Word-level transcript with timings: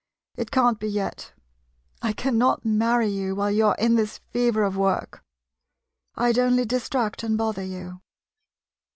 It 0.35 0.49
can't 0.49 0.79
be 0.79 0.87
yet— 0.87 1.31
I 2.01 2.11
cannot 2.11 2.65
marry 2.65 3.07
you 3.07 3.35
while 3.35 3.51
you 3.51 3.67
're 3.67 3.75
in 3.75 3.93
this 3.97 4.17
fever 4.31 4.63
of 4.63 4.75
work— 4.75 5.23
I 6.15 6.31
'd 6.31 6.39
only 6.39 6.65
distract 6.65 7.21
and 7.21 7.37
bother 7.37 7.61
you. 7.61 8.01